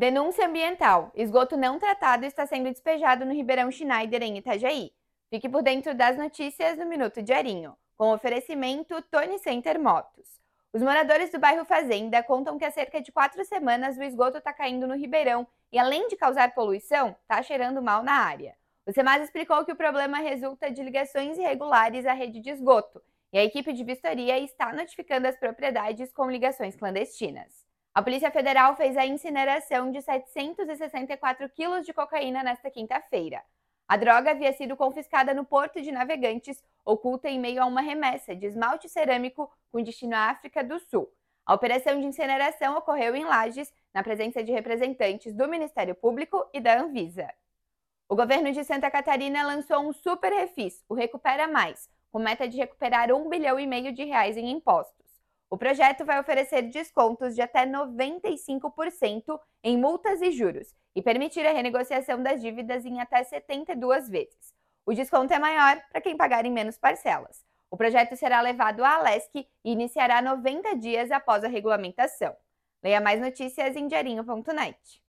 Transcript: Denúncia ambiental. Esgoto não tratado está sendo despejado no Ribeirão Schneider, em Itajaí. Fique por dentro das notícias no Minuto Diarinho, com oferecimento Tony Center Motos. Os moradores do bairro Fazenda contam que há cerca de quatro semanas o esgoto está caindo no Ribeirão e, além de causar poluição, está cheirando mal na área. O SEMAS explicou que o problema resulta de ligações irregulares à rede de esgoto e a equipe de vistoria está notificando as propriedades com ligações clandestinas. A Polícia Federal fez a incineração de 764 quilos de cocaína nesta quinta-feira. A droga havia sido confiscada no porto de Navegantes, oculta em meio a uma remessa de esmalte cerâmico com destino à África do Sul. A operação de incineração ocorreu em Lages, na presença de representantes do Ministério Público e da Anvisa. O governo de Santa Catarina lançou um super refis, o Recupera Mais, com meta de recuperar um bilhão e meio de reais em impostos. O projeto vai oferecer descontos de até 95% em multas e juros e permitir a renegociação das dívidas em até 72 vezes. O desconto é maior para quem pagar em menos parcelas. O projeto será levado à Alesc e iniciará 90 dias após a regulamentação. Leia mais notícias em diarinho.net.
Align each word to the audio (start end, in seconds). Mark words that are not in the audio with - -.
Denúncia 0.00 0.46
ambiental. 0.46 1.12
Esgoto 1.14 1.58
não 1.58 1.78
tratado 1.78 2.24
está 2.24 2.46
sendo 2.46 2.70
despejado 2.70 3.26
no 3.26 3.34
Ribeirão 3.34 3.70
Schneider, 3.70 4.22
em 4.22 4.38
Itajaí. 4.38 4.92
Fique 5.28 5.46
por 5.46 5.62
dentro 5.62 5.94
das 5.94 6.16
notícias 6.16 6.78
no 6.78 6.86
Minuto 6.86 7.22
Diarinho, 7.22 7.76
com 7.98 8.10
oferecimento 8.10 9.02
Tony 9.02 9.38
Center 9.38 9.78
Motos. 9.78 10.40
Os 10.72 10.80
moradores 10.80 11.30
do 11.30 11.38
bairro 11.38 11.66
Fazenda 11.66 12.22
contam 12.22 12.56
que 12.56 12.64
há 12.64 12.70
cerca 12.70 13.02
de 13.02 13.12
quatro 13.12 13.44
semanas 13.44 13.98
o 13.98 14.02
esgoto 14.02 14.38
está 14.38 14.54
caindo 14.54 14.88
no 14.88 14.96
Ribeirão 14.96 15.46
e, 15.70 15.78
além 15.78 16.08
de 16.08 16.16
causar 16.16 16.54
poluição, 16.54 17.14
está 17.20 17.42
cheirando 17.42 17.82
mal 17.82 18.02
na 18.02 18.14
área. 18.24 18.56
O 18.86 18.92
SEMAS 18.92 19.24
explicou 19.24 19.66
que 19.66 19.72
o 19.72 19.76
problema 19.76 20.16
resulta 20.16 20.70
de 20.70 20.82
ligações 20.82 21.36
irregulares 21.36 22.06
à 22.06 22.14
rede 22.14 22.40
de 22.40 22.48
esgoto 22.48 23.02
e 23.30 23.38
a 23.38 23.44
equipe 23.44 23.70
de 23.74 23.84
vistoria 23.84 24.38
está 24.38 24.72
notificando 24.72 25.28
as 25.28 25.36
propriedades 25.36 26.10
com 26.10 26.30
ligações 26.30 26.74
clandestinas. 26.74 27.68
A 27.92 28.02
Polícia 28.02 28.30
Federal 28.30 28.76
fez 28.76 28.96
a 28.96 29.04
incineração 29.04 29.90
de 29.90 30.00
764 30.00 31.48
quilos 31.48 31.84
de 31.84 31.92
cocaína 31.92 32.40
nesta 32.40 32.70
quinta-feira. 32.70 33.42
A 33.88 33.96
droga 33.96 34.30
havia 34.30 34.52
sido 34.52 34.76
confiscada 34.76 35.34
no 35.34 35.44
porto 35.44 35.82
de 35.82 35.90
Navegantes, 35.90 36.62
oculta 36.84 37.28
em 37.28 37.40
meio 37.40 37.60
a 37.60 37.66
uma 37.66 37.80
remessa 37.80 38.36
de 38.36 38.46
esmalte 38.46 38.88
cerâmico 38.88 39.50
com 39.72 39.82
destino 39.82 40.14
à 40.14 40.30
África 40.30 40.62
do 40.62 40.78
Sul. 40.78 41.12
A 41.44 41.52
operação 41.52 41.98
de 41.98 42.06
incineração 42.06 42.78
ocorreu 42.78 43.16
em 43.16 43.24
Lages, 43.24 43.72
na 43.92 44.04
presença 44.04 44.40
de 44.40 44.52
representantes 44.52 45.34
do 45.34 45.48
Ministério 45.48 45.96
Público 45.96 46.48
e 46.54 46.60
da 46.60 46.80
Anvisa. 46.80 47.28
O 48.08 48.14
governo 48.14 48.52
de 48.52 48.62
Santa 48.62 48.88
Catarina 48.88 49.42
lançou 49.42 49.80
um 49.80 49.92
super 49.92 50.32
refis, 50.32 50.84
o 50.88 50.94
Recupera 50.94 51.48
Mais, 51.48 51.90
com 52.12 52.20
meta 52.20 52.46
de 52.46 52.56
recuperar 52.56 53.12
um 53.12 53.28
bilhão 53.28 53.58
e 53.58 53.66
meio 53.66 53.92
de 53.92 54.04
reais 54.04 54.36
em 54.36 54.48
impostos. 54.48 54.99
O 55.50 55.58
projeto 55.58 56.04
vai 56.04 56.20
oferecer 56.20 56.62
descontos 56.62 57.34
de 57.34 57.42
até 57.42 57.66
95% 57.66 59.40
em 59.64 59.76
multas 59.76 60.22
e 60.22 60.30
juros 60.30 60.72
e 60.94 61.02
permitir 61.02 61.44
a 61.44 61.52
renegociação 61.52 62.22
das 62.22 62.40
dívidas 62.40 62.84
em 62.84 63.00
até 63.00 63.24
72 63.24 64.08
vezes. 64.08 64.54
O 64.86 64.94
desconto 64.94 65.34
é 65.34 65.40
maior 65.40 65.82
para 65.90 66.00
quem 66.00 66.16
pagar 66.16 66.46
em 66.46 66.52
menos 66.52 66.78
parcelas. 66.78 67.44
O 67.68 67.76
projeto 67.76 68.14
será 68.14 68.40
levado 68.40 68.84
à 68.84 68.94
Alesc 68.94 69.30
e 69.34 69.46
iniciará 69.64 70.22
90 70.22 70.76
dias 70.76 71.10
após 71.10 71.42
a 71.42 71.48
regulamentação. 71.48 72.36
Leia 72.80 73.00
mais 73.00 73.20
notícias 73.20 73.74
em 73.74 73.88
diarinho.net. 73.88 75.02